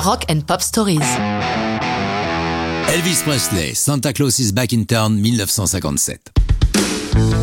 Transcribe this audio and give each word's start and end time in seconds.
Rock 0.00 0.24
and 0.30 0.40
Pop 0.46 0.62
Stories. 0.62 1.00
Elvis 2.88 3.22
Presley, 3.22 3.74
Santa 3.74 4.14
Claus 4.14 4.38
is 4.38 4.50
Back 4.50 4.72
in 4.72 4.84
Town, 4.84 5.12
1957. 5.14 6.32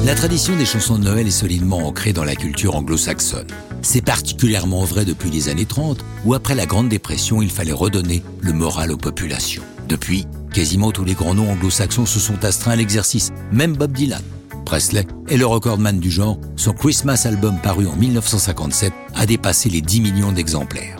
La 0.05 0.15
tradition 0.15 0.55
des 0.55 0.65
chansons 0.65 0.97
de 0.97 1.03
Noël 1.03 1.27
est 1.27 1.31
solidement 1.31 1.85
ancrée 1.85 2.13
dans 2.13 2.23
la 2.23 2.35
culture 2.35 2.75
anglo-saxonne. 2.75 3.45
C'est 3.83 4.01
particulièrement 4.01 4.85
vrai 4.85 5.05
depuis 5.05 5.29
les 5.29 5.49
années 5.49 5.67
30, 5.67 6.03
où 6.25 6.33
après 6.33 6.55
la 6.55 6.65
Grande 6.65 6.89
Dépression, 6.89 7.43
il 7.43 7.51
fallait 7.51 7.73
redonner 7.73 8.23
le 8.41 8.53
moral 8.53 8.91
aux 8.91 8.97
populations. 8.97 9.63
Depuis, 9.87 10.25
quasiment 10.51 10.91
tous 10.91 11.05
les 11.05 11.13
grands 11.13 11.35
noms 11.35 11.51
anglo-saxons 11.51 12.07
se 12.07 12.19
sont 12.19 12.43
astreints 12.43 12.71
à 12.71 12.75
l'exercice, 12.75 13.29
même 13.51 13.77
Bob 13.77 13.91
Dylan. 13.91 14.23
Presley 14.65 15.05
est 15.27 15.37
le 15.37 15.45
recordman 15.45 15.99
du 15.99 16.09
genre, 16.09 16.39
son 16.55 16.73
Christmas 16.73 17.21
album 17.25 17.59
paru 17.61 17.85
en 17.85 17.95
1957 17.95 18.91
a 19.13 19.27
dépassé 19.27 19.69
les 19.69 19.81
10 19.81 20.01
millions 20.01 20.31
d'exemplaires. 20.31 20.97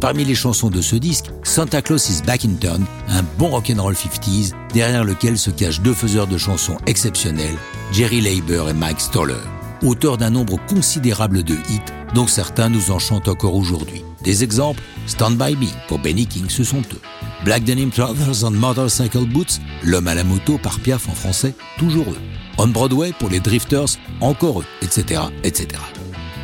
Parmi 0.00 0.24
les 0.24 0.36
chansons 0.36 0.70
de 0.70 0.80
ce 0.80 0.94
disque, 0.94 1.26
Santa 1.42 1.82
Claus 1.82 2.08
is 2.08 2.22
Back 2.22 2.44
in 2.44 2.54
Town, 2.54 2.84
un 3.08 3.24
bon 3.36 3.48
rock'n'roll 3.48 3.94
50s, 3.94 4.52
derrière 4.72 5.02
lequel 5.02 5.36
se 5.36 5.50
cachent 5.50 5.80
deux 5.80 5.94
faiseurs 5.94 6.28
de 6.28 6.38
chansons 6.38 6.78
exceptionnels, 6.86 7.56
Jerry 7.92 8.20
Leiber 8.20 8.64
et 8.70 8.74
Mike 8.74 9.00
Stoller, 9.00 9.34
auteurs 9.82 10.16
d'un 10.16 10.30
nombre 10.30 10.56
considérable 10.68 11.42
de 11.42 11.54
hits, 11.54 11.92
dont 12.14 12.28
certains 12.28 12.68
nous 12.68 12.92
en 12.92 13.00
chantent 13.00 13.28
encore 13.28 13.56
aujourd'hui. 13.56 14.04
Des 14.22 14.44
exemples, 14.44 14.82
Stand 15.06 15.36
By 15.36 15.56
Me 15.56 15.66
pour 15.88 15.98
Benny 15.98 16.26
King, 16.26 16.48
ce 16.48 16.62
sont 16.62 16.80
eux. 16.80 17.00
Black 17.44 17.64
Denim 17.64 17.90
Trousers 17.90 18.44
on 18.44 18.52
Motorcycle 18.52 19.26
Boots, 19.26 19.58
L'homme 19.82 20.06
à 20.06 20.14
la 20.14 20.24
moto 20.24 20.58
par 20.58 20.78
Piaf 20.78 21.08
en 21.08 21.14
français, 21.14 21.54
toujours 21.76 22.10
eux. 22.10 22.18
On 22.56 22.68
Broadway 22.68 23.12
pour 23.18 23.30
les 23.30 23.40
Drifters, 23.40 23.98
encore 24.20 24.60
eux, 24.60 24.66
etc., 24.82 25.22
etc. 25.42 25.68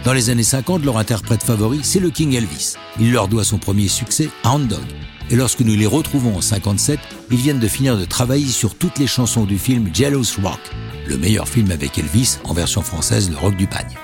Dans 0.04 0.12
les 0.12 0.28
années 0.28 0.42
50, 0.42 0.84
leur 0.84 0.98
interprète 0.98 1.42
favori, 1.42 1.80
c'est 1.82 1.98
le 1.98 2.10
King 2.10 2.34
Elvis. 2.34 2.74
Il 3.00 3.10
leur 3.10 3.26
doit 3.26 3.42
son 3.42 3.56
premier 3.56 3.88
succès, 3.88 4.28
Hound 4.44 4.68
Dog. 4.68 4.84
Et 5.30 5.34
lorsque 5.34 5.60
nous 5.60 5.74
les 5.74 5.86
retrouvons 5.86 6.36
en 6.36 6.42
57, 6.42 7.00
ils 7.30 7.38
viennent 7.38 7.58
de 7.58 7.68
finir 7.68 7.96
de 7.96 8.04
travailler 8.04 8.48
sur 8.48 8.74
toutes 8.74 8.98
les 8.98 9.06
chansons 9.06 9.46
du 9.46 9.56
film 9.56 9.88
Jealous 9.94 10.26
Rock, 10.42 10.60
le 11.06 11.16
meilleur 11.16 11.48
film 11.48 11.70
avec 11.70 11.98
Elvis 11.98 12.36
en 12.44 12.52
version 12.52 12.82
française, 12.82 13.30
le 13.30 13.38
rock 13.38 13.56
du 13.56 13.66
bagne. 13.66 13.96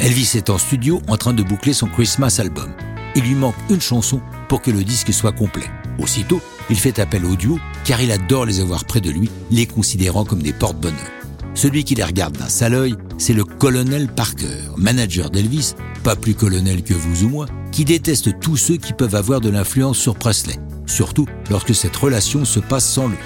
Elvis 0.00 0.32
est 0.34 0.50
en 0.50 0.58
studio 0.58 1.00
en 1.06 1.16
train 1.16 1.32
de 1.32 1.44
boucler 1.44 1.74
son 1.74 1.86
Christmas 1.86 2.38
album. 2.40 2.72
Il 3.14 3.22
lui 3.22 3.36
manque 3.36 3.54
une 3.70 3.80
chanson 3.80 4.20
pour 4.48 4.62
que 4.62 4.72
le 4.72 4.82
disque 4.82 5.12
soit 5.12 5.30
complet. 5.30 5.70
Aussitôt, 6.00 6.40
il 6.70 6.76
fait 6.76 6.98
appel 6.98 7.24
au 7.24 7.36
duo 7.36 7.60
car 7.84 8.00
il 8.00 8.10
adore 8.10 8.46
les 8.46 8.60
avoir 8.60 8.84
près 8.84 9.00
de 9.00 9.10
lui, 9.10 9.30
les 9.52 9.66
considérant 9.66 10.24
comme 10.24 10.42
des 10.42 10.52
porte-bonheur. 10.52 11.15
Celui 11.56 11.84
qui 11.84 11.94
les 11.94 12.04
regarde 12.04 12.36
d'un 12.36 12.50
sale 12.50 12.74
œil, 12.74 12.96
c'est 13.16 13.32
le 13.32 13.44
colonel 13.44 14.08
Parker, 14.08 14.58
manager 14.76 15.30
d'Elvis, 15.30 15.72
pas 16.04 16.14
plus 16.14 16.34
colonel 16.34 16.82
que 16.82 16.92
vous 16.92 17.24
ou 17.24 17.30
moi, 17.30 17.46
qui 17.72 17.86
déteste 17.86 18.38
tous 18.40 18.58
ceux 18.58 18.76
qui 18.76 18.92
peuvent 18.92 19.14
avoir 19.14 19.40
de 19.40 19.48
l'influence 19.48 19.96
sur 19.96 20.16
Presley, 20.16 20.60
surtout 20.84 21.26
lorsque 21.48 21.74
cette 21.74 21.96
relation 21.96 22.44
se 22.44 22.60
passe 22.60 22.84
sans 22.84 23.08
lui. 23.08 23.16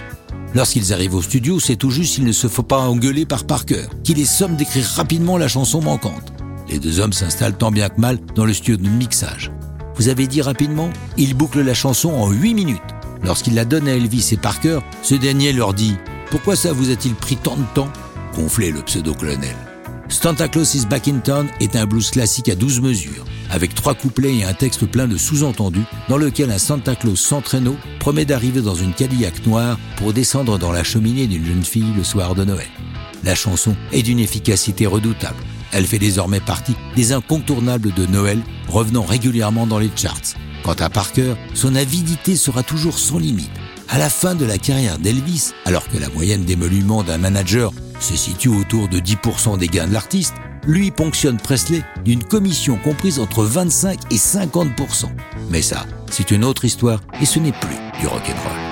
Lorsqu'ils 0.55 0.93
arrivent 0.93 1.17
au 1.17 1.23
studio, 1.23 1.59
c'est 1.59 1.75
tout 1.75 1.91
juste 1.91 2.15
qu'il 2.15 2.25
ne 2.25 2.31
se 2.31 2.47
faut 2.47 2.63
pas 2.63 2.79
engueuler 2.79 3.27
par 3.27 3.45
Parker, 3.45 3.87
qui 4.05 4.15
les 4.15 4.25
somme 4.25 4.55
d'écrire 4.55 4.87
rapidement 4.87 5.37
la 5.37 5.49
chanson 5.49 5.83
manquante. 5.83 6.33
Les 6.69 6.79
deux 6.79 7.01
hommes 7.01 7.13
s'installent 7.13 7.59
tant 7.59 7.73
bien 7.73 7.89
que 7.89 8.01
mal 8.01 8.21
dans 8.37 8.45
le 8.45 8.55
studio 8.55 8.77
de 8.77 8.89
mixage. 8.89 9.51
Vous 9.97 10.07
avez 10.07 10.29
dit 10.29 10.41
rapidement 10.41 10.91
Ils 11.17 11.35
bouclent 11.35 11.63
la 11.63 11.75
chanson 11.75 12.11
en 12.11 12.31
8 12.31 12.55
minutes. 12.55 12.81
Lorsqu'il 13.25 13.57
la 13.57 13.65
donne 13.65 13.89
à 13.89 13.95
Elvis 13.97 14.29
et 14.31 14.37
Parker, 14.37 14.79
ce 15.03 15.17
dernier 15.17 15.53
leur 15.53 15.75
dit 15.75 15.97
Pourquoi 16.31 16.55
ça 16.55 16.73
vous 16.73 16.91
a-t-il 16.91 17.15
pris 17.15 17.37
tant 17.37 17.57
de 17.57 17.65
temps? 17.75 17.91
Gonflé 18.35 18.71
le 18.71 18.83
pseudo-colonel. 18.83 19.57
Santa 20.09 20.49
Claus 20.49 20.75
is 20.75 20.87
Back 20.87 21.07
in 21.07 21.21
Town 21.21 21.49
est 21.61 21.77
un 21.77 21.87
blues 21.87 22.11
classique 22.11 22.49
à 22.49 22.57
12 22.57 22.81
mesures, 22.81 23.25
avec 23.49 23.75
trois 23.75 23.95
couplets 23.95 24.39
et 24.39 24.45
un 24.45 24.53
texte 24.55 24.87
plein 24.87 25.07
de 25.07 25.17
sous-entendus, 25.17 25.85
dans 26.09 26.17
lequel 26.17 26.51
un 26.51 26.59
Santa 26.59 26.97
Claus 26.97 27.21
sans 27.21 27.41
traîneau 27.41 27.77
promet 28.01 28.25
d'arriver 28.25 28.61
dans 28.61 28.75
une 28.75 28.93
Cadillac 28.93 29.47
noire 29.47 29.79
pour 29.97 30.13
descendre 30.13 30.59
dans 30.59 30.73
la 30.73 30.83
cheminée 30.83 31.29
d'une 31.29 31.47
jeune 31.47 31.65
fille 31.65 31.95
le 31.97 32.03
soir 32.03 32.35
de 32.35 32.45
Noël. 32.45 32.67
La 33.23 33.35
chanson 33.35 33.77
est 33.93 34.03
d'une 34.03 34.19
efficacité 34.19 34.87
redoutable. 34.87 35.43
Elle 35.73 35.87
fait 35.87 35.99
désormais 35.99 36.41
partie 36.41 36.75
des 36.97 37.13
incontournables 37.13 37.95
de 37.95 38.07
Noël, 38.07 38.41
revenant 38.69 39.05
régulièrement 39.05 39.67
dans 39.67 39.79
les 39.79 39.91
charts. 39.95 40.35
Quant 40.65 40.75
à 40.75 40.91
Parker, 40.91 41.35
son 41.55 41.77
avidité 41.77 42.35
sera 42.35 42.63
toujours 42.63 42.99
sans 42.99 43.19
limite. 43.19 43.51
À 43.89 43.99
la 43.99 44.11
fin 44.11 44.35
de 44.35 44.45
la 44.45 44.59
carrière 44.59 44.99
d'Elvis, 44.99 45.53
alors 45.65 45.89
que 45.89 45.99
la 45.99 46.09
moyenne 46.09 46.45
d'émoluments 46.45 47.03
d'un 47.03 47.19
manager 47.19 47.73
se 48.01 48.17
situe 48.17 48.49
autour 48.49 48.89
de 48.89 48.99
10% 48.99 49.59
des 49.59 49.69
gains 49.69 49.87
de 49.87 49.93
l'artiste, 49.93 50.35
lui 50.67 50.91
ponctionne 50.91 51.39
Presley 51.39 51.83
d'une 52.05 52.23
commission 52.23 52.77
comprise 52.77 53.19
entre 53.19 53.45
25 53.45 53.99
et 54.11 54.17
50%. 54.17 55.07
Mais 55.51 55.63
ça, 55.63 55.87
c'est 56.11 56.31
une 56.31 56.45
autre 56.45 56.65
histoire 56.65 57.01
et 57.21 57.27
ce 57.27 57.39
n'est 57.39 57.53
plus 57.53 57.77
du 58.01 58.07
rock'n'roll. 58.07 58.70